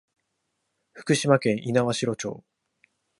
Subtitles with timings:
[0.93, 2.43] 福島県猪苗代町